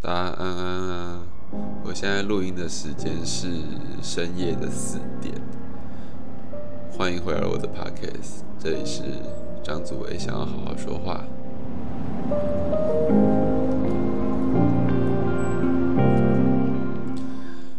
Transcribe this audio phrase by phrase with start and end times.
[0.00, 1.22] 大家安安啊！
[1.84, 3.48] 我现在录音的时间是
[4.00, 5.34] 深夜的四点，
[6.92, 9.02] 欢迎回来我的 podcast，这里是
[9.60, 11.24] 张祖伟想要好好说话。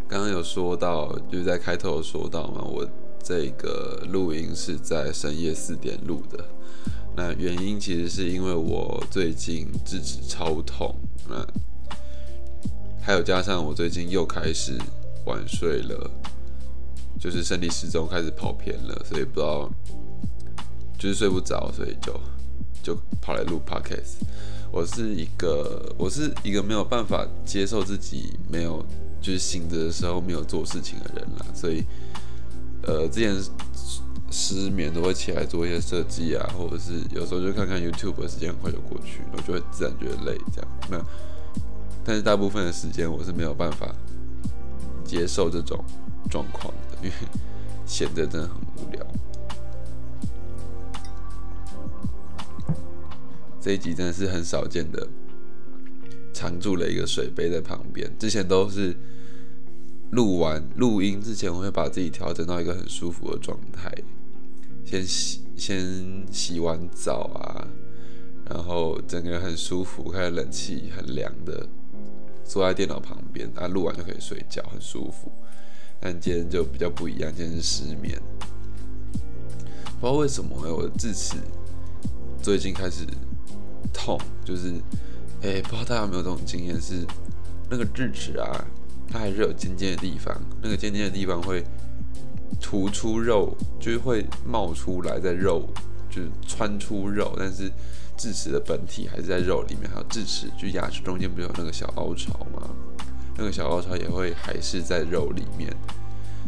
[0.05, 2.85] 刚刚有说到，就是在开头有说到嘛，我
[3.23, 6.43] 这个录音是在深夜四点录的。
[7.15, 10.93] 那原因其实是因为我最近智齿超痛，
[11.29, 11.45] 那
[13.09, 14.77] 还有加上我最近又开始
[15.25, 16.11] 晚睡了，
[17.19, 19.67] 就是生理时钟开始跑偏了，所以不知道
[20.95, 22.21] 就是睡不着，所以就
[22.83, 24.21] 就跑来录 podcast。
[24.71, 28.85] 我是一个我是一个没有办法接受自己没有
[29.19, 31.83] 就是醒着的时候没有做事情的人啦，所以
[32.83, 33.35] 呃之前
[34.29, 40.71] 失眠都会起来做一些设计啊，或者是有时候就看看 YouTube，时间很快就过去，我就会自然觉得累这样。
[40.91, 41.03] 那
[42.09, 43.93] 但是大部分的时间我是没有办法
[45.05, 45.79] 接受这种
[46.27, 47.11] 状况的，因为
[47.85, 49.05] 闲着真的很无聊。
[53.61, 55.07] 这一集真的是很少见的，
[56.33, 58.11] 藏住了一个水杯在旁边。
[58.17, 58.97] 之前都是
[60.09, 63.93] 录完录音之前，我会把自己调整到一个很舒服的状态，
[64.83, 67.67] 先洗先洗完澡啊，
[68.49, 71.69] 然后整个人很舒服，开冷气很凉的，
[72.49, 75.31] 坐在电脑旁边啊，录完就可以睡觉，很舒服。
[75.99, 78.19] 但今天就比较不一样，今天是失眠，
[80.01, 81.35] 不知道为什么我的智齿
[82.41, 83.05] 最近开始。
[83.91, 84.71] 痛就是，
[85.41, 86.79] 哎，不知道大家有没有这种经验？
[86.79, 87.05] 是
[87.69, 88.65] 那个智齿啊，
[89.09, 91.63] 它还是有尖尖的地方，那个尖尖的地方会
[92.61, 95.67] 突出肉，就是会冒出来，在肉
[96.09, 97.71] 就是穿出肉，但是
[98.17, 99.89] 智齿的本体还是在肉里面。
[99.89, 102.69] 还有智齿，就牙齿中间不是有那个小凹槽吗？
[103.37, 105.69] 那个小凹槽也会还是在肉里面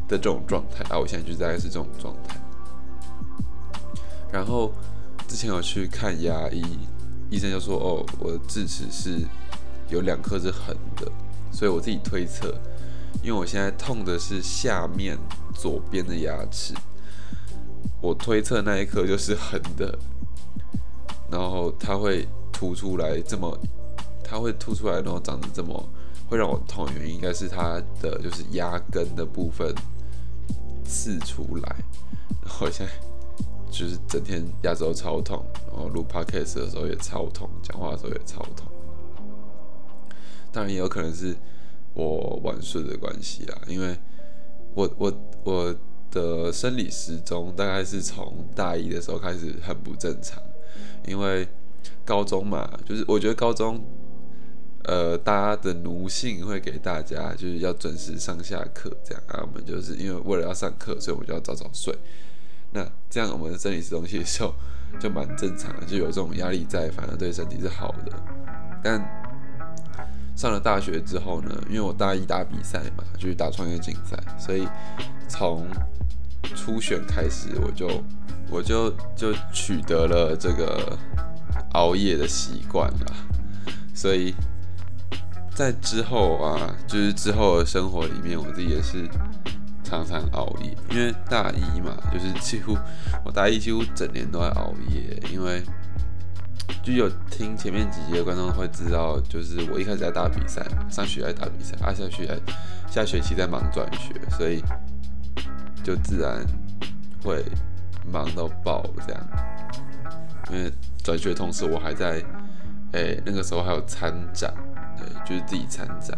[0.07, 0.83] 的这种状态。
[0.93, 2.39] 啊，我现在就大概是这种状态。
[4.31, 4.73] 然后
[5.27, 6.63] 之前有去看牙医。
[7.33, 9.25] 医生就说：“哦，我的智齿是
[9.87, 11.09] 有两颗是横的，
[11.49, 12.53] 所以我自己推测，
[13.23, 15.17] 因为我现在痛的是下面
[15.55, 16.73] 左边的牙齿，
[18.01, 19.97] 我推测那一颗就是横的，
[21.29, 23.57] 然后它会凸出来这么，
[24.23, 25.89] 它会凸出来，然后长得这么
[26.27, 29.73] 会让我痛的原因，应该是它的就是牙根的部分
[30.83, 31.75] 刺出来，
[32.43, 32.91] 然后现在。”
[33.71, 38.69] 就是整天牙周超痛，然后录 podcast 的时候也超痛，讲话的时候也超痛。
[40.51, 41.33] 当然也有可能是
[41.93, 43.97] 我晚睡的关系啦，因为
[44.73, 45.13] 我我
[45.45, 45.75] 我
[46.11, 50.41] 的生理时钟大概是从大一的时候开始很不正常，
[51.07, 51.47] 因为
[52.05, 53.83] 高中嘛，就是我觉得高中
[54.83, 61.97] 呃大家的奴性会给大家就是要准时上下课这样啊，我们就是因为为了要上课，所以我们就要早早睡。
[62.73, 64.53] 那这样我们的生理时钟其实就
[64.99, 68.11] 就蛮正常的，就有这种压力在，反而对身体是好的。
[68.83, 68.99] 但
[70.35, 74.67] 上了大学之后呢，因为我大一打比赛嘛，就是打创业竞赛，所以
[75.31, 75.65] 从
[76.55, 78.03] 初选开始，我就
[78.49, 80.97] 我就就取得了这个
[81.71, 83.13] 熬夜的习惯了。
[83.95, 84.35] 所以
[85.55, 89.09] 在之后啊，就是之后的生活里面，我自己也是。
[89.83, 92.77] 常常熬夜，因为大一嘛，就是几乎
[93.25, 95.61] 我大一几乎整年都在熬夜，因为
[96.81, 102.41] 就有听前面几集的观众会知道，就是我一开始在打比赛，上学在打比赛，啊下学期
[102.89, 104.63] 下学期在忙转学，所以
[105.83, 106.45] 就自然
[107.23, 107.43] 会
[108.11, 109.27] 忙到爆这样。
[110.51, 110.71] 因为
[111.03, 112.23] 转学同时，我还在，
[112.91, 114.53] 哎那个时候还有参展，
[114.97, 116.17] 对，就是自己参展。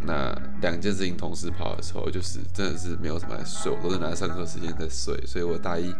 [0.00, 5.92] 那两件事情同时跑的时候，就是真的是没有什么睡，我都是拿上课时间在睡，所以我大一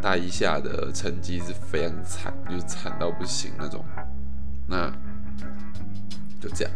[0.00, 3.84] 大一下的成绩是非常惨，就是惨到不行那种。
[4.66, 4.90] 那
[6.40, 6.72] 就这样，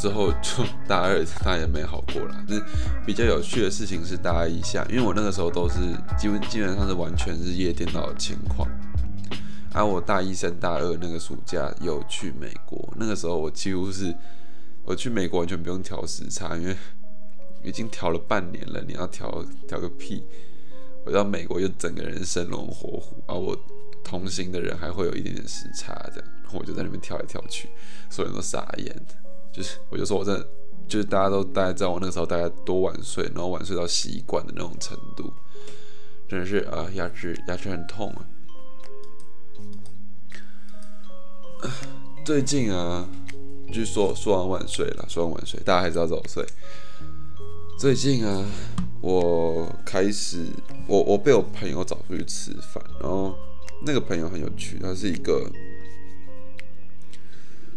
[0.00, 2.44] 之后就大二，当然也没好过了。
[2.48, 2.58] 那
[3.04, 5.78] 比较有趣的事情是大一下，因为我那个时候都是
[6.18, 8.66] 基本基本上是完全日夜颠倒的情况。
[9.72, 14.14] 而我大一升大二那个暑假有去美国，那个时候我几乎是。
[14.82, 16.74] 我去美国完全不用调时差，因为
[17.62, 18.82] 已经调了半年了。
[18.88, 20.24] 你要调调个屁！
[21.04, 23.56] 我到美国就整个人生龙活虎，而我
[24.02, 27.68] 同行的人还会有一点点时差，这样，我就在那边跳来跳去，
[28.08, 28.96] 所有人都傻眼。
[29.52, 30.48] 就是我就说我真的，
[30.88, 35.32] 就是大家都大概知道我那个时候大概多晚睡，然后晚睡到习惯的那种程度，
[36.28, 38.26] 真的是啊，牙齿牙齿很痛啊。
[42.24, 43.08] 最近啊。
[43.72, 46.44] 就说说完晚睡了，说完晚睡，大家还是要早睡。
[47.78, 48.44] 最近啊，
[49.00, 50.44] 我开始
[50.88, 53.32] 我我被我朋友找出去吃饭，然后
[53.86, 55.48] 那个朋友很有趣，他是一个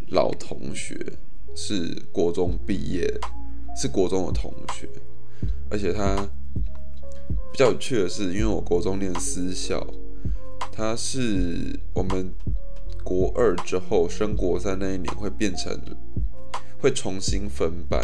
[0.07, 0.97] 老同学，
[1.55, 3.11] 是国中毕业，
[3.75, 4.89] 是国中的同学，
[5.69, 6.15] 而且他
[7.51, 9.85] 比较有趣的是，因为我国中念私校，
[10.71, 12.31] 他是我们。
[13.05, 15.77] 国二之后升国三那一年会变成
[16.79, 18.01] 会重新分班，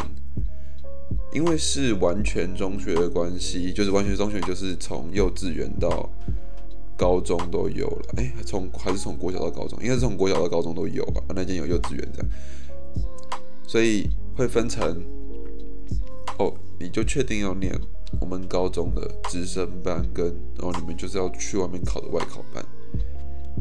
[1.31, 6.09] 因为是完全中学的关系，就是完全中学就是从幼稚园到
[6.97, 8.13] 高中都有了。
[8.17, 11.23] 哎，从还是从国小到高中，应该是从国小到高中都有吧？
[11.29, 12.29] 那间有幼稚园这样，
[13.69, 14.81] 所以会分成
[16.39, 17.71] 哦，你就确定要念
[18.19, 20.25] 我们高中的直升班，跟
[20.57, 22.66] 然后你们就是要去外面考的外考班。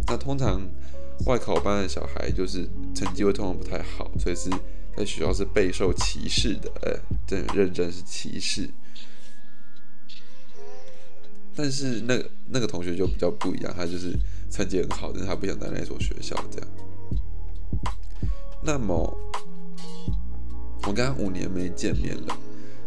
[0.06, 0.66] 那通常。
[1.26, 2.64] 外考班的小孩就是
[2.94, 4.48] 成绩会通常不太好，所以是
[4.96, 6.96] 在学校是备受歧视的，呃，
[7.26, 8.70] 真认真是歧视。
[11.56, 14.16] 但是那个那个同学就比较不一样，他就是
[14.48, 16.68] 成绩很好，但是他不想在那所学校这样。
[18.62, 19.12] 那么
[20.86, 22.38] 我跟他五年没见面了，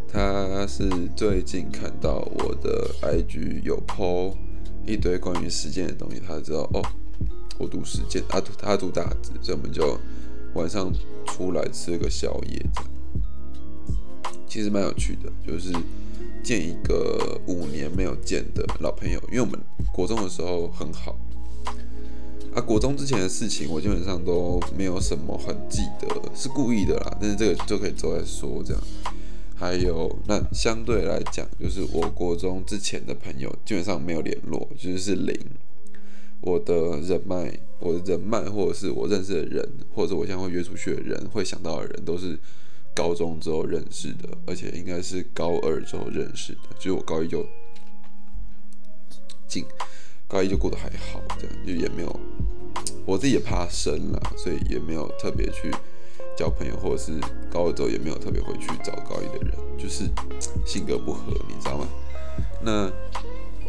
[0.08, 4.34] 他是最近看到我的 IG 有 po
[4.86, 6.82] 一堆关于实践的东西，他知道哦。
[7.60, 9.96] 我读时间，他读他读大字，所以我们就
[10.56, 10.92] 晚上
[11.28, 12.92] 出来吃个宵夜，这样
[14.48, 15.32] 其实蛮有趣的。
[15.46, 15.72] 就是
[16.42, 19.60] 见一个五年没有见的老朋友，因为我们
[19.94, 21.16] 国中的时候很好
[22.53, 22.62] 啊。
[22.62, 27.18] 国中之前的事情，我基本上都没有什么很记得，是故意的啦。
[27.19, 28.62] 但是这个就可以之后再说。
[28.63, 28.83] 这样
[29.56, 35.39] 还有那相对来讲，就是我国中之前的朋友基本上没有联络，就是零。
[36.44, 39.63] 我的人脉，我的人脉，或者是我认识的人，
[39.94, 42.36] 或者我现在会约出去的人，会想到的人，都是
[42.95, 46.69] 高中之后认识的，而且应该是高二之后认识的。
[46.80, 47.45] 就是我高一就
[49.48, 49.63] 进，
[50.31, 52.19] 高一就过得还好，这样就也没有，
[53.06, 55.69] 我自己也怕生了，所以也没有特别去
[56.38, 57.12] 交朋友，或者是
[57.51, 60.06] 高二之后也没有特别回去找高一的人，就是
[60.66, 61.88] 性格不合，你知道吗？
[62.62, 62.89] 那。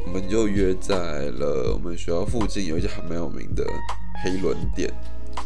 [0.04, 0.96] 我们就约在
[1.30, 3.64] 了我们学校附近有一家还蛮有名的
[4.24, 4.92] 黑轮店，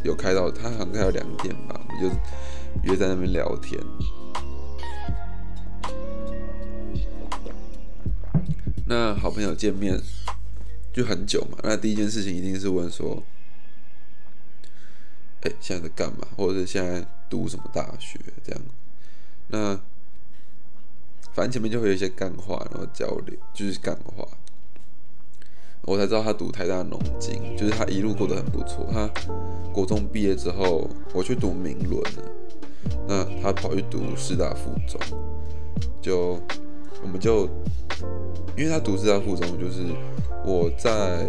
[0.02, 3.78] 有开到，它好像开到两点吧，我们就约在那边聊天。
[8.86, 10.00] 那好朋友见面
[10.96, 13.22] 就很久嘛，那第一件事情一定是问说，
[15.42, 18.62] 哎，现在在干嘛，或者是现在读什么大学这样。
[19.48, 19.78] 那
[21.34, 24.26] 反正前面就会有一些干话，然后交流，就是干话。
[25.82, 28.88] 我才知道他读台大农经，就是他一路过得很不错。
[28.90, 29.06] 他
[29.74, 32.22] 国中毕业之后，我去读明伦了，
[33.06, 34.98] 那他跑去读师大附中，
[36.00, 36.40] 就
[37.06, 37.48] 我们就
[38.56, 39.84] 因为他读师大附中，就是
[40.44, 41.28] 我在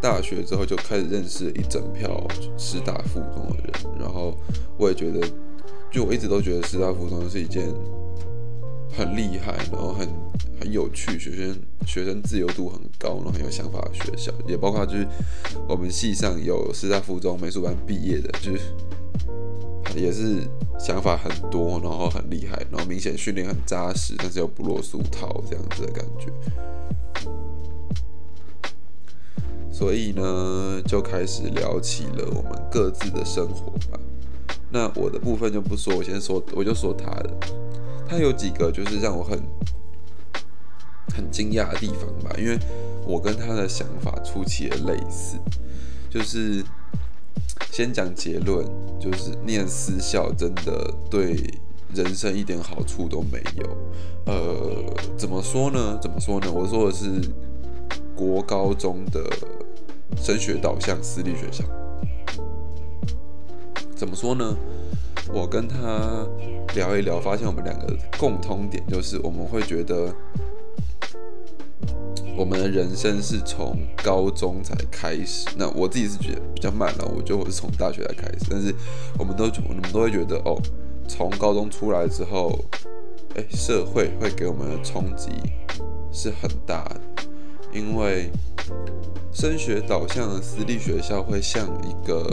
[0.00, 2.26] 大学之后就开始认识一整票
[2.56, 4.34] 师大附中的人，然后
[4.78, 5.20] 我也觉得，
[5.92, 7.68] 就我一直都觉得师大附中是一件。
[8.96, 10.08] 很厉害，然后很
[10.60, 11.56] 很有趣，学生
[11.86, 15.06] 学生自由度很高，然后很有想法的学校，也包括就是
[15.68, 18.60] 我们系上有师大附中美术班毕业的，就是
[19.96, 20.42] 也是
[20.78, 26.32] 想法很多，然后很厉害，然后明显训练很扎实，但是又不落俗套这样子的感觉。
[29.70, 34.00] 所以呢，就开始聊起了我们各自的生活吧。
[34.70, 37.30] 那我的部分就不说，我先说，我就说他的。
[38.08, 39.38] 他有几个就是让我很
[41.14, 42.58] 很惊讶的地方吧，因为
[43.06, 45.36] 我跟他的想法出奇的类似，
[46.08, 46.64] 就是
[47.70, 48.66] 先讲结论，
[48.98, 51.36] 就是念私校真的对
[51.94, 53.76] 人生一点好处都没有。
[54.26, 55.98] 呃，怎么说呢？
[56.00, 56.50] 怎么说呢？
[56.50, 57.20] 我说的是
[58.16, 59.22] 国高中的
[60.16, 61.64] 升学导向私立学校。
[63.94, 64.56] 怎么说呢？
[65.32, 66.26] 我跟他
[66.74, 70.12] 聊一聊，发现我们两个共通点就是，我们会觉得
[72.36, 75.46] 我们的人生是从高中才开始。
[75.56, 78.46] 那我自己是觉得比较慢了，我觉得我是从大学才开始。
[78.50, 78.74] 但是
[79.18, 80.56] 我们都我们都会觉得，哦，
[81.06, 82.58] 从高中出来之后，
[83.36, 85.30] 哎，社会会给我们的冲击
[86.10, 87.00] 是很大的，
[87.72, 88.30] 因为
[89.32, 92.28] 升学导向的私立学校会像一个，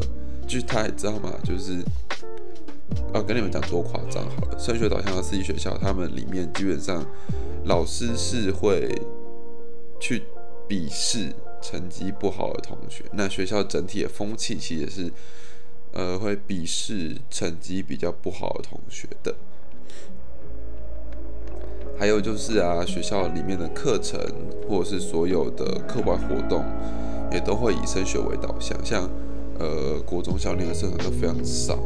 [0.47, 1.83] 就是他也知道嘛，就是。
[3.13, 4.59] 啊，跟你们讲多夸张好了！
[4.59, 7.05] 升学导向的私立学校，他们里面基本上
[7.65, 8.89] 老师是会
[9.99, 10.23] 去
[10.67, 13.03] 鄙视成绩不好的同学。
[13.13, 15.11] 那学校整体的风气其实是，
[15.93, 19.33] 呃，会鄙视成绩比较不好的同学的。
[21.97, 24.19] 还有就是啊，学校里面的课程
[24.67, 26.65] 或者是所有的课外活动，
[27.31, 28.77] 也都会以升学为导向。
[28.83, 29.09] 像
[29.59, 31.77] 呃，国中小练的社团都非常少，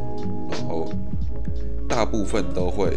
[0.50, 0.92] 然后
[1.88, 2.96] 大部分都会，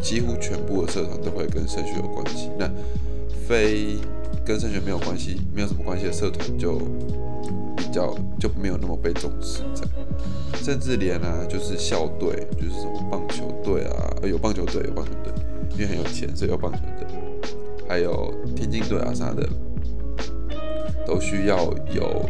[0.00, 2.50] 几乎全部的社团都会跟升学有关系。
[2.58, 2.70] 那
[3.46, 3.96] 非
[4.44, 6.78] 跟升学没有关系，没有什么关系的社团就
[7.76, 9.86] 比较就没有那么被重视在。
[10.62, 15.32] 甚至连啊，就是校队，就是什么棒球队啊，有棒球队，有棒球队。
[15.74, 17.08] 因为很有钱，所以有棒球队，
[17.88, 19.48] 还有天津队啊啥的，
[21.06, 21.56] 都需要
[21.94, 22.28] 有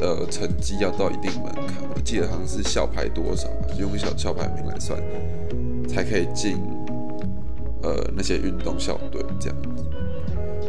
[0.00, 1.88] 呃成绩要到一定门槛。
[1.94, 5.00] 我记得好像是校排多少，就用校校排名来算，
[5.88, 6.56] 才可以进
[7.82, 9.68] 呃那些运动校队这样子。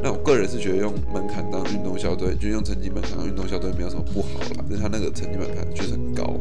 [0.03, 6.35] 那我个人是觉得用门槛当运动校队，就用成绩门槛当运动校队没有什么不好啦，但是他那个成绩门槛确实很高。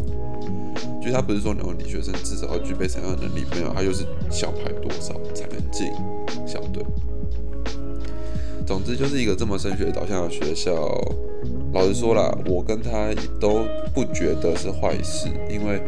[1.02, 5.88] 就他不是说你女学生至少要具备什么样的能力，没有，他就是小排多少才能进
[6.46, 6.84] 校队。
[8.66, 10.74] 总之就是一个这么升学导向的学校。
[11.72, 13.08] 老实说啦，我跟他
[13.40, 15.82] 都不觉得是坏事，因为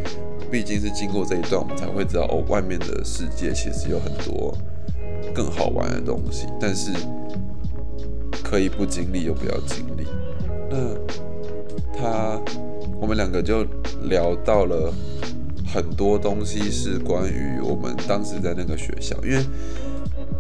[0.50, 4.56] 毕竟是经过这一段，我们才会知道哦，外面的世界其实有很多
[5.34, 6.46] 更好玩的东西。
[6.60, 6.92] 但是
[8.42, 10.06] 可以不经历又不要经历。
[10.70, 12.40] 那他。
[13.00, 13.66] 我们两个就
[14.04, 14.94] 聊到了
[15.66, 19.44] 很多东西，是关于我们当时在那个学校，因为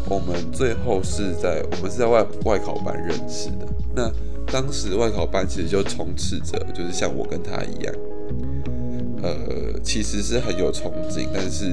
[0.08, 3.66] 我们最后是在我们是在外外考班认识的。
[3.96, 4.08] 那
[4.52, 7.94] 当时外考班其实就充斥着，就是像我跟他一样，
[9.22, 11.72] 呃，其实是很有憧憬，但是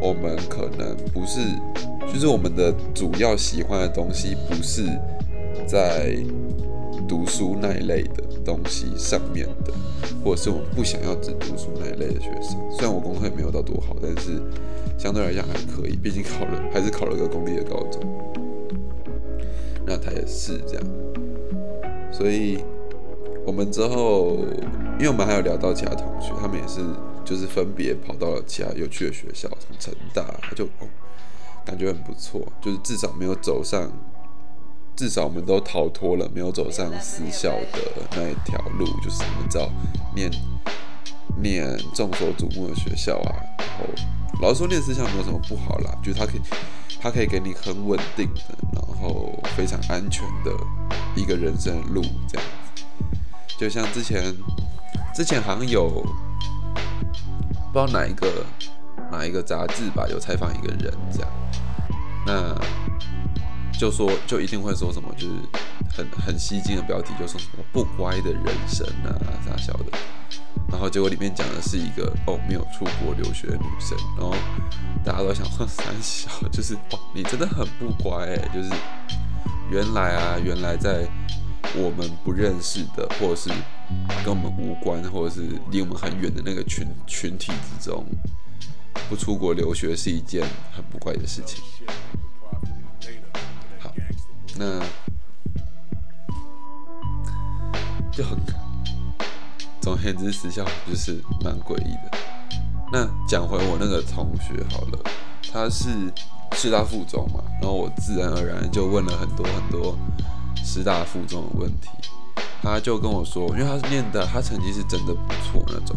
[0.00, 1.40] 我们可能不是，
[2.12, 4.86] 就是我们的主要喜欢的东西不是
[5.66, 6.16] 在
[7.08, 9.72] 读书那一类的东西上面的。
[10.22, 14.40] 或者是我们不想要只读书那一类的学生，虽然我功课没有到多好，但是
[14.96, 18.00] 相对来讲还可以，毕竟考了还是考了个公立的高中。
[19.84, 20.84] 那他也是这样，
[22.16, 22.64] 所以
[23.44, 24.36] 我们之后，
[24.98, 26.80] 因为我们还有聊到其他同学，他们也是
[27.24, 30.66] 就是分别跑到了其他有趣的学校，什么成大，他就
[31.64, 33.90] 感觉很不错，就是至少没有走上。
[34.96, 37.80] 至少我们都逃脱了，没有走上私校的
[38.12, 39.68] 那一条路，就是我们知道
[40.14, 40.30] 念
[41.42, 43.34] 念众所瞩目的学校啊。
[43.58, 43.86] 然后
[44.40, 46.40] 老实说，念私校没有什么不好啦，就是它可以
[47.00, 50.52] 它可以给你很稳定的，然后非常安全的
[51.14, 52.84] 一个人生路这样子。
[53.58, 54.34] 就像之前
[55.14, 55.88] 之前好像有
[57.72, 58.44] 不知道哪一个
[59.10, 61.30] 哪一个杂志吧，有采访一个人这样，
[62.26, 62.54] 那。
[63.76, 65.34] 就说就一定会说什么，就是
[65.90, 69.10] 很很吸睛的标题，就说什么不乖的人生啊
[69.44, 69.86] 啥小的，
[70.70, 74.32] 然后结果里面讲的是一个哦没有出国留学的女生，然后
[75.04, 78.70] 大家都想说 三小，就是哇你真的很不乖哎，就是
[79.70, 81.08] 原来啊原来在
[81.74, 83.50] 我们不认识的或者是
[84.24, 88.04] 跟我们无关或者是离我们很远的那个群群体之中，
[89.08, 91.62] 不出国留学是一件很不怪的事情。
[93.80, 93.92] 好
[94.56, 94.80] 那
[98.12, 98.38] 就很，
[99.80, 102.18] 总而言之，时效就是蛮诡异的。
[102.92, 104.98] 那讲回我那个同学好了，
[105.52, 105.88] 他是
[106.54, 109.96] 师大附中嘛，然后我自然而然就问了很多很多
[110.64, 111.88] 师大附中的问题。
[112.62, 115.94] 他就跟我说，因为他念的，他成绩是真的不错那种，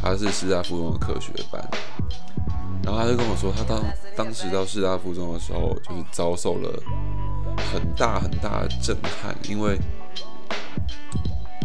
[0.00, 1.60] 他是师大附中的科学班。
[2.84, 3.82] 然后他就跟我说，他当
[4.16, 6.82] 当时到师大附中的时候，就是遭受了。
[7.72, 9.78] 很大很大的震撼，因为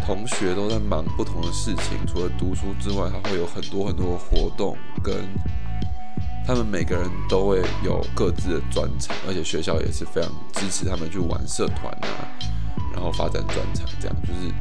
[0.06, 5.16] 同学都在忙不同的事情，除了读书之外，他会有很多很多的活动，跟
[6.50, 12.26] 他们每个人都会有各自的专长，而且学校也是非常支持他们去玩社团啊，
[12.92, 14.52] 然后发展专长，这样就是。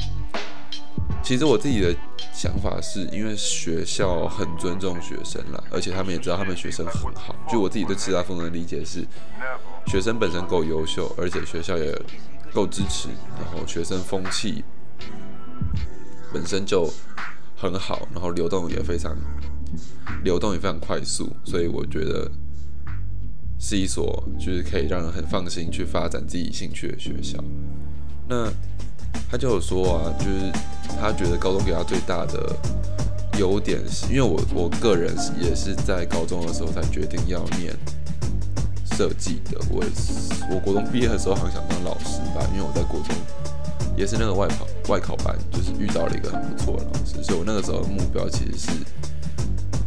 [1.22, 1.96] 其实我自己的
[2.30, 7.34] 想法是，因为学校很尊重学生啦，而且他们也知道他们学生很好。
[7.50, 9.02] 就我自己对师大风的理解是。
[9.86, 11.98] 学生本身够优秀，而且学校也
[12.52, 14.62] 够支持，然后学生风气
[16.34, 16.92] 本身就
[17.56, 19.16] 很好，然后流动也非常
[20.24, 22.30] 流动也非常快速，所以我觉得
[23.58, 27.42] 是一所就是可以让人很放心去发展自己兴趣的学校。
[28.28, 28.50] 那
[29.30, 30.52] 他就有说啊，就是
[31.00, 32.54] 他觉得高中给他最大的
[33.38, 37.74] 优点是，因为我我个人也是在高中的时候才决定要念。
[38.96, 39.84] 设计的，我
[40.50, 43.14] 我国中毕业的时候好像想当老师吧，因为我在国中
[43.96, 48.70] 也是那个外考外考班就是遇到了一个很不错的老师，所以我那个时候的目标其实是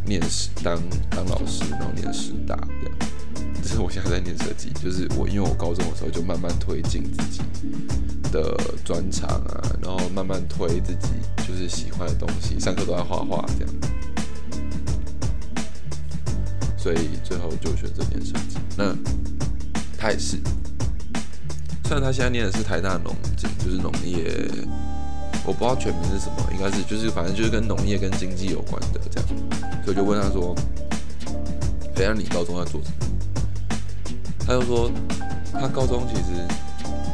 [0.04, 0.80] 念师当
[1.10, 2.98] 当老师，然后念师大这样。
[3.62, 7.40] 这是我现在在念设计，就是我因为我高中的时候就慢慢推进自己
[8.32, 11.08] 的专长啊，然后慢慢推自己
[11.46, 13.74] 就是喜欢的东西，上课都在画画这样。
[16.76, 18.58] 所以最后就选择念设计。
[18.76, 18.92] 那
[19.96, 20.36] 他也是，
[21.84, 24.50] 虽然他现在念的是台大农经，就是农业，
[25.44, 29.28] 我不知道全名是什么，应该是就是反正就是跟农业跟经济有关的这样。
[29.84, 30.54] 所以就问他说
[31.94, 34.90] ：“等下你高中在做什么？”他就说
[35.52, 36.30] 他高中其实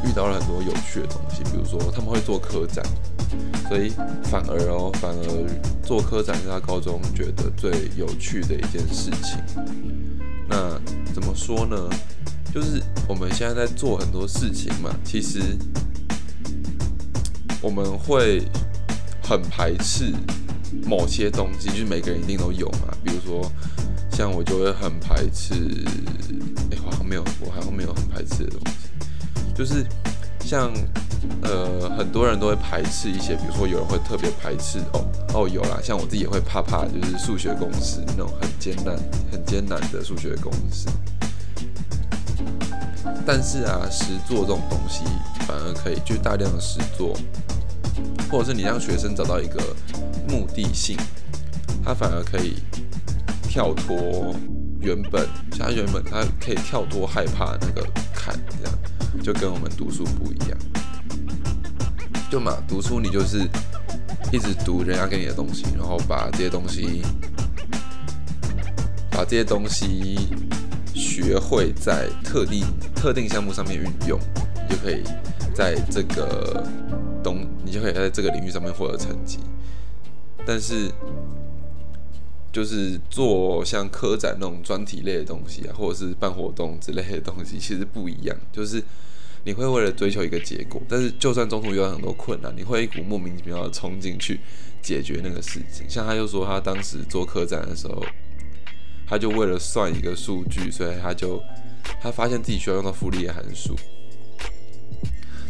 [0.05, 2.85] 遇到了很多有趣的东西，比如说他们会做科展。
[3.69, 3.91] 所以
[4.25, 5.47] 反而哦，反而
[5.83, 9.39] 做科展是他高中觉得最有趣的一件事情。
[10.49, 10.81] 那
[11.13, 11.77] 怎么说呢？
[12.55, 15.41] 就是我们现在在做很多事情嘛，其实
[17.61, 18.43] 我们会
[19.23, 20.13] 很排斥
[20.85, 22.97] 某些东西，就是每个人一定都有嘛。
[23.05, 23.51] 比如说，
[24.11, 25.55] 像我就会很排斥，
[26.71, 29.85] 哎，好像没有，我好像没有很排斥的东西，就是
[30.41, 30.73] 像。
[31.43, 38.97] 呃，很多人都会排斥一些，比如说有人会特别排斥哦哦，有啦，像我自己也会怕怕，就是数学公式那种很艰难、
[39.33, 40.87] 很艰难的数学公式。
[43.27, 45.05] 但是啊，实做这种东西
[45.47, 47.15] 反而可以，就大量的实做，
[48.31, 49.61] 或者是你让学生找到一个
[50.29, 50.97] 目的性，
[51.85, 52.57] 他反而可以
[53.43, 54.35] 跳脱
[54.81, 55.27] 原本，
[55.59, 58.79] 他原本他可以跳脱害怕那个坎，这样
[59.23, 60.59] 就跟我们读书不一样。
[62.31, 63.39] 就嘛，读书你就是
[64.33, 67.03] 一直读人家给你的东西，然后把这些东西，
[69.11, 70.29] 把这些东西
[70.95, 72.67] 学会在特定
[72.99, 74.19] 特定项目上面运用，
[74.69, 75.03] 你就可以
[75.55, 76.67] 在这个
[77.23, 79.39] 东，你就可以在这个领域上面获得成绩。
[80.45, 80.91] 但是，
[82.53, 88.83] 就是做像科展那种专题类的东西啊，或者是办活动之类的东西，其实不一样，就是。
[89.45, 94.41] 你会为了追求一个结果，但是就算中途遇到很多困难，你会一股莫名其妙的冲进去
[94.83, 95.89] 解决那个事情。
[95.89, 98.05] 像他就说，他当时做科展的时候，
[99.07, 101.41] 他就为了算一个数据，所以他就
[102.01, 103.77] 他发现自己需要用到傅立叶函数。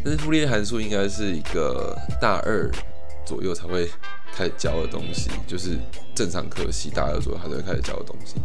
[0.04, 2.70] 但是傅立叶函数应该是一个大二
[3.26, 3.88] 左右才会
[4.32, 5.78] 开始教的东西，就是
[6.14, 8.36] 正常科系大二左右他才会开始教的东西。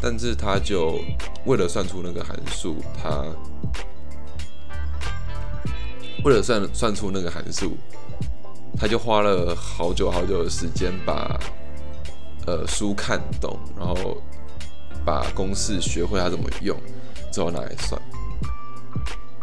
[0.00, 1.00] 但是他就
[1.46, 3.24] 为了算出那个函数，他。
[6.24, 7.76] 为了算算出那个函数，
[8.76, 11.38] 他就花了好久好久的时间把
[12.44, 14.20] 呃书看懂，然后
[15.04, 16.76] 把公式学会他怎么用，
[17.32, 18.00] 之后拿来算。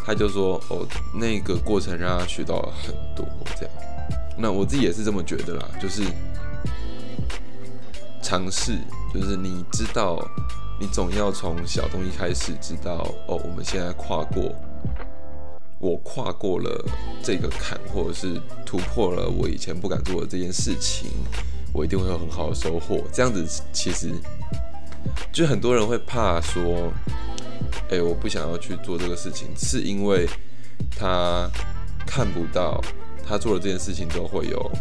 [0.06, 3.26] 他就说哦，那个过程让他学到了很多
[3.60, 3.76] 这样。
[4.38, 6.04] 那我自己也是这么觉得啦，就是
[8.22, 8.78] 尝试，
[9.14, 10.18] 就是你知道，
[10.80, 14.54] 你总要从小东西开始，知道哦，我们现在跨过。
[15.78, 16.84] 我跨过了
[17.22, 21.10] 这个坎，或者是突破了我以前不敢做的这件事情，
[21.74, 23.02] 我一定会有很好的收获。
[23.12, 24.12] 这样子其实
[25.32, 26.92] 就很多人会怕说，
[27.90, 30.28] 哎，我不想要去做这个事情，是因为
[30.98, 31.50] 他
[32.06, 32.82] 看不到
[33.26, 34.72] 他做了这件事情之后会有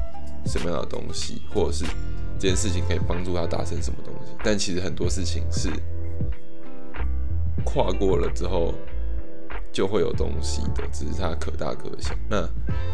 [0.47, 1.85] 什么样的东西，或者是
[2.39, 4.33] 这件事情可以帮助他达成什么东西。
[4.43, 5.71] 但其实很多事情是
[7.65, 8.75] 跨过了之后。
[9.75, 12.15] 就会有东西的，只是它可大可小。
[12.31, 12.43] 那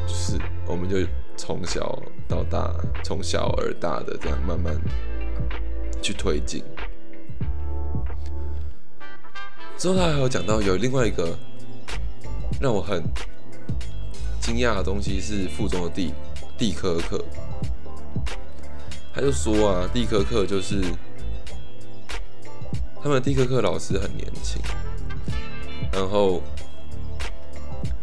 [0.09, 0.97] 就是我们就
[1.37, 4.75] 从小到大，从小而大的这样慢慢
[6.01, 6.65] 去推进。
[9.81, 11.35] 之后他还有讲到有另外一个
[12.61, 13.03] 让我很
[14.39, 16.13] 惊讶的东西是附中的地
[16.59, 17.25] 地科课。
[19.15, 20.85] 他就说啊，地科课就是
[23.03, 24.61] 他们地科课老师很年轻，
[25.91, 26.43] 然后。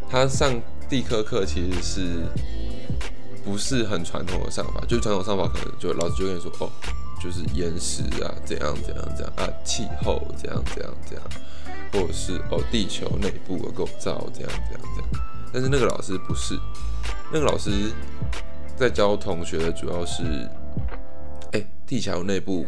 [0.09, 0.53] 他上
[0.87, 2.23] 地科课其实是
[3.43, 4.79] 不是很传统的上法？
[4.87, 6.71] 就是传统上法可能就老师就跟你说哦，
[7.21, 11.23] 就是岩石啊，怎样怎样怎样啊，气候怎样怎样怎样，
[11.91, 15.23] 或者是哦地球内部的构造怎样怎样怎样。
[15.53, 16.59] 但是那个老师不是，
[17.31, 17.91] 那个老师
[18.75, 20.49] 在教同学的主要是，
[21.53, 22.65] 哎，地球内部，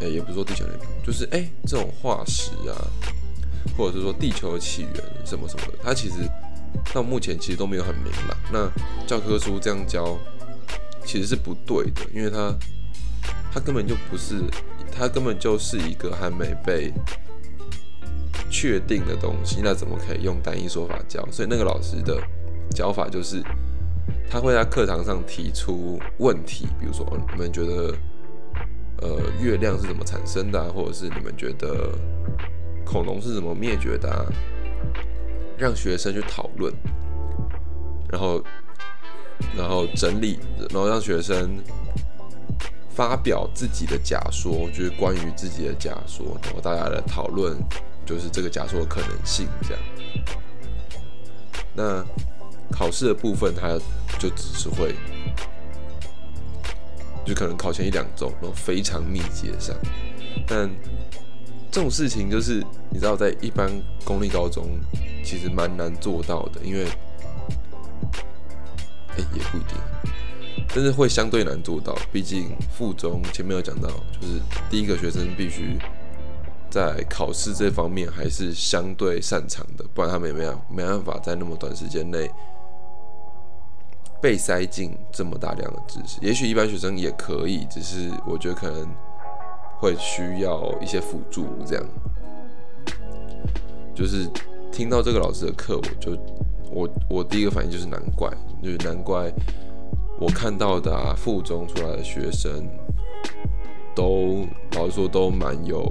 [0.00, 2.74] 哎，也不是说地球内部，就是哎这种化石啊。
[3.78, 6.16] 或者是说地球的起源什么什么的，它其实
[6.92, 8.36] 到目前其实都没有很明朗。
[8.52, 8.70] 那
[9.06, 10.16] 教科书这样教
[11.04, 12.54] 其实是不对的，因为它
[13.54, 14.42] 它根本就不是，
[14.90, 16.92] 它根本就是一个还没被
[18.50, 19.60] 确定的东西。
[19.62, 21.24] 那怎么可以用单一说法教？
[21.30, 22.20] 所以那个老师的
[22.70, 23.40] 教法就是
[24.28, 27.94] 他会在课堂上提出问题，比如说你们觉得
[29.02, 31.96] 呃月亮是怎么产生的，或者是你们觉得
[32.84, 34.26] 恐龙是怎么灭绝的，
[35.56, 36.74] 让学生去讨论，
[38.10, 38.42] 然后
[39.56, 40.40] 然后整理，
[40.70, 41.56] 然后让学生
[42.94, 47.56] 发表自己的假说，就是关于自己的假说，然后大家的讨论
[48.06, 49.82] 就是这个假说的可能性这样。
[51.74, 52.04] 那
[52.70, 53.76] 考试的部分，它
[54.18, 54.94] 就只是会，
[57.26, 59.74] 就可能考前一两周，然后非常密集的上。
[60.46, 60.70] 但
[61.70, 63.68] 这种事情就是，你知道，在一般
[64.04, 64.78] 公立高中
[65.24, 66.86] 其实蛮难做到的，因为，
[69.08, 69.76] 哎，也不一定，
[70.74, 71.96] 但是会相对难做到。
[72.12, 74.40] 毕竟附中前面有讲到，就是
[74.70, 75.78] 第一个学生必须
[76.70, 82.30] 在考试这方面还是相对擅长的，不然他们也没有没办法在那么短时间内。
[84.22, 88.88] 被塞进这么大量的知识，也许一般学生也可以，只是我觉得可能
[89.78, 91.46] 会需要一些辅助。
[91.66, 91.84] 这样，
[93.94, 94.26] 就是
[94.72, 96.18] 听到这个老师的课，我就
[96.70, 98.30] 我我第一个反应就是难怪，
[98.62, 99.30] 就是难怪
[100.24, 102.66] 我看到的啊，附中出来的学生
[103.94, 105.84] 都老实说都蛮有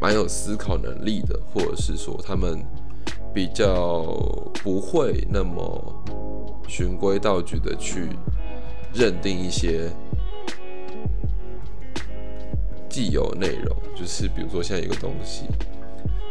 [0.00, 2.60] 蛮有思考能力的，或者是说他们
[3.32, 4.02] 比较
[4.64, 6.04] 不会那么。
[6.68, 8.08] 循规蹈矩的去
[8.92, 9.88] 认定一些
[12.88, 15.44] 既有内容，就是比如说现在有个东西，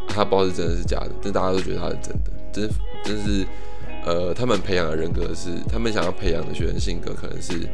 [0.10, 2.70] 他不知道是真的是假的，但大家都觉得它是真的，真
[3.02, 3.48] 真是
[4.06, 7.68] 呃，他们培养的人格是，他们想要培养的学生性格可能是，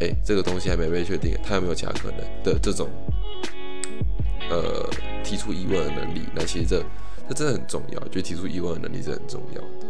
[0.00, 2.88] 哎，这个东西还没被确定，他有没有其他可能的这种
[4.50, 4.90] 呃
[5.22, 6.22] 提出疑问的能力？
[6.34, 6.84] 那其实这
[7.28, 9.86] 这真的很重要，就提出疑问的能力是很重要的。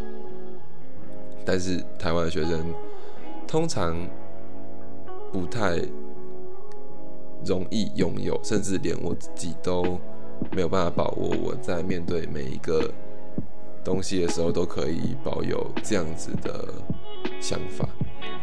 [1.43, 2.73] 但是台湾的学生
[3.47, 3.95] 通常
[5.33, 5.79] 不太
[7.43, 9.99] 容易拥有，甚至连我自己都
[10.51, 11.35] 没有办法把握。
[11.43, 12.91] 我在面对每一个
[13.85, 16.73] 东西的时候，都可以保有这样子的
[17.39, 17.87] 想法，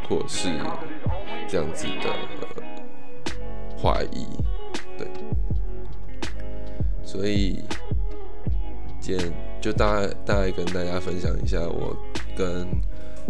[0.09, 0.49] 或是
[1.47, 2.63] 这样子的
[3.79, 4.27] 怀疑。
[4.97, 5.07] 对，
[7.05, 7.63] 所以
[9.01, 11.95] 今天就大概大概跟大家分享一下我
[12.39, 12.67] 跟。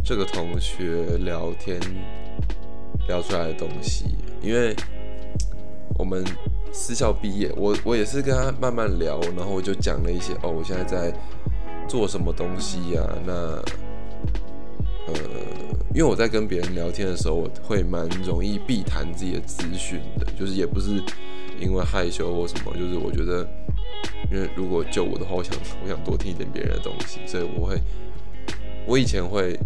[0.05, 1.79] 这个同学聊天
[3.07, 4.75] 聊出来的东西，因为
[5.96, 6.25] 我们
[6.72, 11.14] 私校毕业，我我也是跟他慢慢聊，然后我就讲了一些哦，我现在在
[11.88, 13.03] 做什么东西呀？
[13.27, 13.33] 那
[15.07, 15.14] 呃，
[15.95, 21.03] 因为我在跟别人聊天的时候，我会蛮容易避谈自己的资讯的，就是也不是
[21.61, 23.49] 因为害羞或什么，就是我觉得，
[24.31, 27.81] 因为如果就我的话，我想我想多听一点别人的东西，所以我会，
[28.87, 29.59] 我以前会。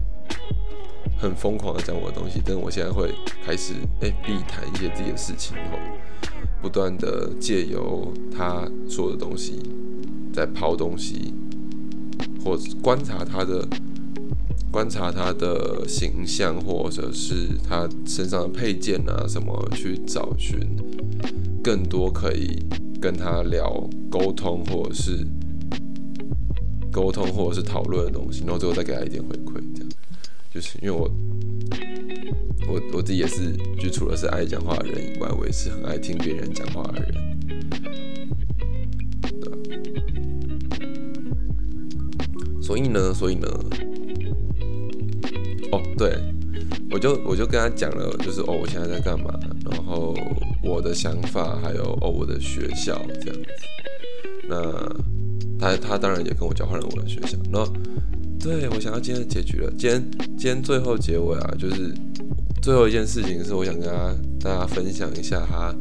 [1.19, 3.11] 很疯狂的讲我的东西，但我现在会
[3.43, 5.79] 开始哎，避谈一些自己的事情，后
[6.61, 9.63] 不断的借由他说的东西，
[10.31, 11.33] 在抛东西，
[12.47, 13.67] 或观察他的
[14.71, 20.61] 观察他的形象，或者是他身上的配件啊什么，去找寻
[21.61, 22.63] 更多可以
[23.01, 23.69] 跟他聊
[24.09, 25.27] 沟通，或者是
[26.93, 29.61] 沟通或者是讨论的东西，然后最后再给他一点回馈。
[29.75, 29.91] 这样
[30.55, 31.11] 就是因为我，
[32.69, 37.26] 我我自己也是，就除了是爱讲话的人以外，我也是很爱听别人讲话的人。
[42.67, 43.47] 所以呢，所以呢，
[45.71, 46.19] 哦，对，
[46.91, 49.39] 我就我就跟他讲了，就是哦，我现在在干嘛，
[49.71, 50.13] 然后
[50.65, 53.47] 我的想法，还有哦，我的学校这样子。
[54.49, 54.57] 那
[55.61, 57.73] 他他当然也跟我交换了我的学校，然后。
[58.39, 59.73] 对，我想要今天的结局了。
[59.77, 61.93] 今天，今天最后结尾啊，就是
[62.63, 65.75] 最后一件事情是，我想跟他大家分享一下他，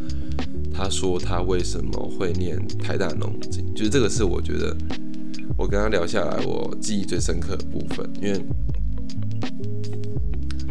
[0.74, 4.76] 他说他为什么会念台大农经，就是这个是我觉得
[5.58, 8.42] 我跟他聊下来我记忆最深刻的部分，因为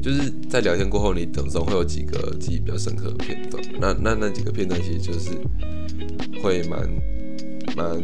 [0.03, 5.31] 就是在聊天过后，你总总会有几个记忆比较深刻的片段，那那那几个片段其实就是
[6.43, 6.89] 会蛮
[7.77, 8.01] 蛮。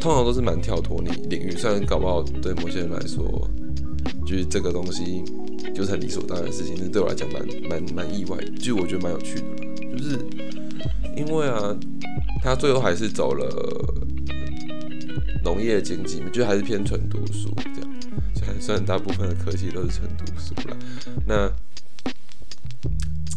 [0.00, 3.48] 通常都是蛮跳脱你领域，虽然搞不好对某些人来说，
[4.26, 5.22] 就是这个东西
[5.72, 10.18] 就是很理所当然的事情，但对我来讲蛮蛮蛮意外，就我觉得蛮有趣的，就是
[11.16, 11.78] 因为啊，
[12.42, 13.46] 他最后还是走了
[15.42, 17.80] 农业经济，就还是偏纯读书这
[18.46, 20.76] 样，虽然大部分的科系都是纯读书啦，
[21.26, 21.50] 那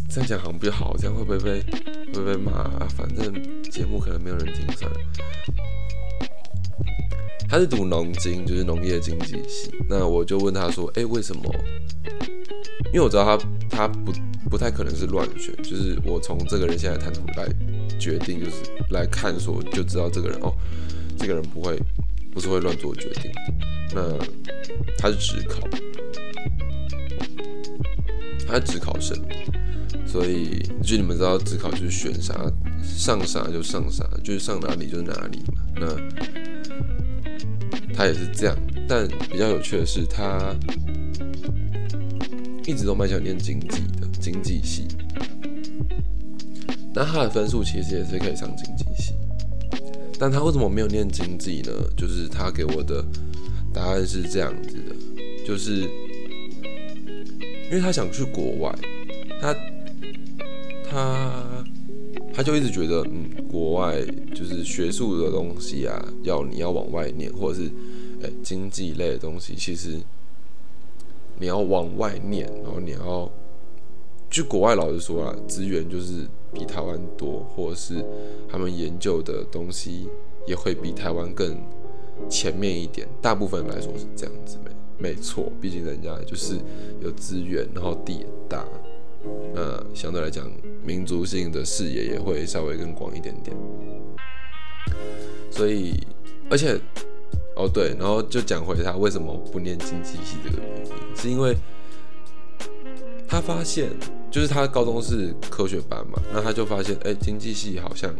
[0.09, 1.61] 这样讲好像不好，这样会不会被
[2.13, 2.87] 会被骂啊？
[2.95, 4.91] 反正节目可能没有人听，算。
[7.47, 9.71] 他是读农经，就是农业经济系。
[9.87, 11.43] 那我就问他说：“哎，为什么？
[12.87, 13.37] 因为我知道他
[13.69, 14.11] 他不
[14.49, 17.47] 不太可能是乱选，就是我从这个人现在谈吐来
[17.99, 20.53] 决定，就是来看说就知道这个人哦，
[21.17, 21.79] 这个人不会
[22.31, 23.31] 不是会乱做决定。
[23.93, 24.17] 那
[24.97, 25.67] 他是职考，
[28.47, 29.17] 他是职考生，
[30.05, 32.33] 所以就你们知道职考就是选啥
[32.81, 35.53] 上啥就上啥，就是上哪里就是哪里嘛。
[35.75, 35.87] 那。
[37.97, 38.57] 他也是这样，
[38.89, 40.53] 但比较有趣的是，他
[42.65, 44.85] 一直都蛮想念经济的经济系。
[46.93, 48.84] 那他的分数其实也是可以上经济，
[50.25, 51.71] 但他为什么没有念经济呢？
[51.95, 53.05] 就是他给我的
[53.71, 54.95] 答案是这样子的，
[55.45, 55.81] 就是
[57.69, 58.75] 因为他想去国外，
[59.39, 59.55] 他
[60.83, 61.63] 他
[62.33, 67.71] 他就一直觉得，嗯，国外就是学术的东西啊，要你要往外念，或者是。
[68.41, 69.99] 经济类的东西，其实
[71.37, 73.31] 你要往外念，然后你要
[74.35, 74.75] 去国外。
[74.75, 78.03] 老实说啊，资源就是比台湾多，或者是
[78.49, 80.09] 他们研究的东西
[80.45, 81.57] 也会比台湾更
[82.29, 83.07] 前面一点。
[83.21, 85.49] 大部分来说是这样子，没没错。
[85.61, 86.57] 毕竟人家就是
[87.01, 88.65] 有资源，然后地也大，
[89.53, 90.51] 那相对来讲，
[90.83, 93.55] 民族性的视野也会稍微更广一点点。
[95.49, 96.05] 所以，
[96.49, 96.77] 而且。
[97.57, 101.55] 哦对，然后就讲回他为什么不念经济系这个原因，是因为
[103.25, 103.89] 他发现，
[104.35, 108.13] 就是他高中是科学班嘛，那他就发现，哎，经济系好像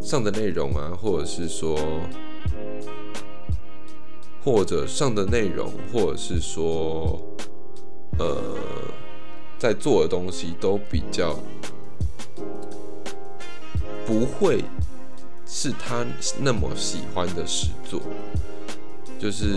[0.00, 1.76] 上的内容啊，或者是说，
[4.44, 7.20] 或者上的内容，或者是说，
[8.16, 8.36] 呃，
[9.58, 11.36] 在做的东西都比较
[14.06, 14.64] 不会。
[15.44, 16.06] 是他
[16.38, 18.00] 那么喜欢的诗作，
[19.18, 19.56] 就是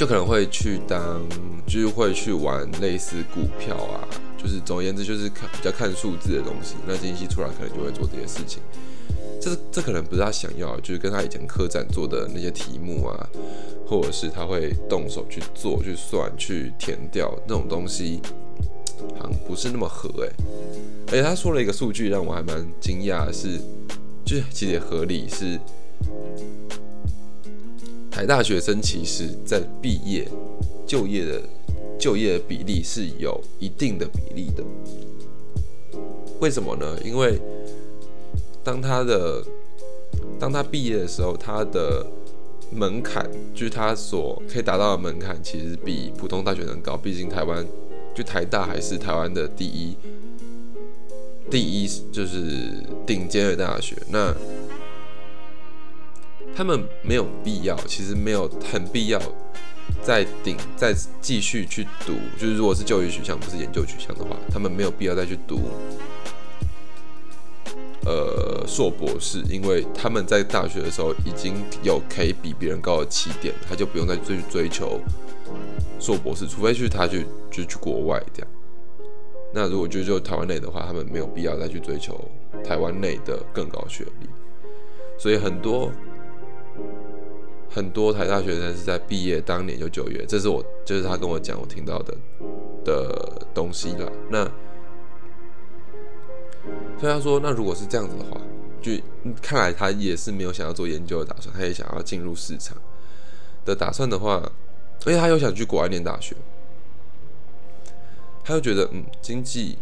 [0.00, 1.20] 就可能会去当，
[1.66, 4.00] 就是会去玩类似股票啊，
[4.42, 6.76] 就是总而言之就是看比较看数字的东西。
[6.88, 8.62] 那金熙出来可能就会做这些事情，
[9.38, 13.28] 这这可能不是他想要，就是跟他以前科展做的那些题目啊，
[13.86, 18.22] 或者是他会动手去做、去算、去填掉那种东西，
[19.18, 20.32] 好像不是那么合诶。
[21.08, 23.60] 而且他说了一个数据让我还蛮惊讶，是。
[24.24, 25.58] 就是其实也合理，是
[28.20, 30.28] 台大学生其实在毕业
[30.86, 31.40] 就业的
[31.98, 34.62] 就业的比例是有一定的比例的。
[36.38, 36.98] 为什么呢？
[37.02, 37.40] 因为
[38.62, 39.42] 当他的
[40.38, 42.06] 当他毕业的时候，他的
[42.70, 46.98] 门槛就是他所可以达到的门槛，其实比普通大学生高。
[46.98, 47.66] 毕竟台湾
[48.14, 49.96] 就台大还是台湾的第一。
[51.50, 54.34] 第一就是顶尖的大学，那
[56.60, 59.18] 他们没有必要，其实没有很必要
[60.02, 62.12] 再顶再继续去读。
[62.38, 65.70] 就是如果是就业取向不是研究取向的话，他们没有必要再去读
[68.04, 75.00] 呃硕博士，因为他们在大学的时候已经有可以比别人高的起点，他就不用再追追求
[75.98, 78.48] 硕博士，除非去他去就去国外这样。
[79.54, 82.22] 那如果就就台湾内的话，他们没有必要再去追求
[82.62, 84.28] 台湾内的更高学历，
[85.16, 85.90] 所以很多
[87.70, 92.16] 很多台大学生是在毕业当年就就业，这是我就是他跟我讲我听到的
[92.84, 94.10] 的东西了。
[94.28, 94.44] 那
[96.98, 98.40] 所以他说，那如果是这样子的话，
[98.82, 98.92] 就
[99.40, 102.76] 看来他也是没有想要做研究的打算，他也想要进入市场
[103.64, 104.42] 的打算的话，
[105.06, 106.34] 而且他又想去国外念大学。
[108.42, 109.78] 他就觉得，嗯，经济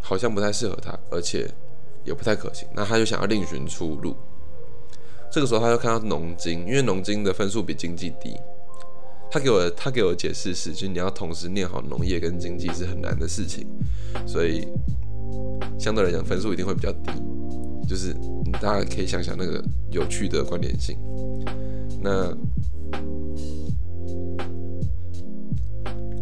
[0.00, 1.48] 好像不太适合他，而且
[2.02, 2.66] 也不太可行。
[2.74, 4.16] 那他就想要另寻出路。
[5.30, 8.36] 这个时候，他就看到农经，因为农经的分数比经济低。
[9.30, 13.66] 他给我他给我的解释是，就是你要同时念好农业跟经济是很难的事情，
[14.26, 14.66] 所以
[15.78, 17.12] 相对来讲分数一定会比较低。
[17.88, 18.12] 就是
[18.60, 20.96] 大家可以想想那个有趣的关联性。
[22.02, 22.36] 那。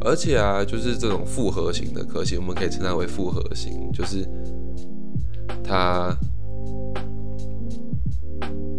[0.03, 4.27] 而且啊，就是这种复合型的科系，我们可以称它为复合型，就是
[5.63, 6.17] 它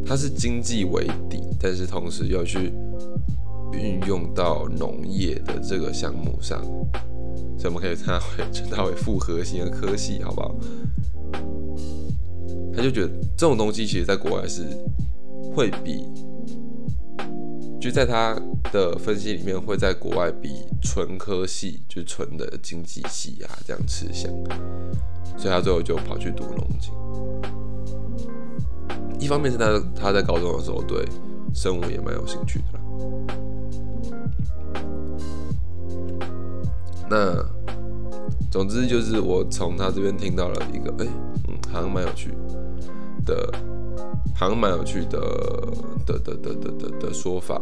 [0.10, 2.74] 它是经济为底，但是同时要去
[3.72, 6.64] 运用到农业的这个项目上，
[7.60, 10.56] 所以我们可以称它为称它为复合型的科系，好不好？
[12.76, 14.64] 他就觉得这种东西，其实在国外是
[15.54, 16.04] 会比。
[17.80, 18.36] 就在他
[18.74, 24.30] 的分析里面，会在国外比纯科系，就纯的经济系啊这样吃香，
[25.38, 26.92] 所以他最后就跑去读农经。
[29.20, 31.06] 一方面是他他在高中的时候对
[31.54, 32.80] 生物也蛮有兴趣的。
[37.10, 37.44] 那
[38.52, 41.08] 总之就是我从他这边听到了一个，哎，
[41.48, 42.32] 嗯，好像蛮有趣
[43.26, 43.52] 的，
[44.36, 45.20] 好像蛮有趣的
[46.06, 47.60] 的的的的的的说法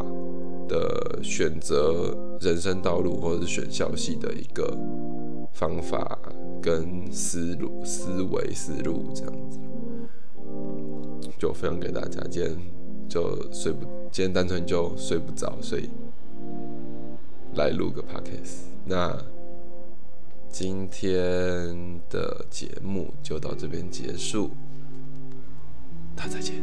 [0.67, 4.77] 的选择人生道路或者是选校系的一个
[5.53, 6.19] 方法
[6.61, 9.59] 跟思路思维思路这样子，
[11.37, 12.21] 就分享给大家。
[12.29, 12.57] 今天
[13.07, 15.89] 就睡不，今天单纯就睡不着，所以
[17.55, 18.65] 来录个 podcast。
[18.85, 19.17] 那。
[20.49, 24.49] 今天的节目就到这边结束，
[26.15, 26.55] 大家再见。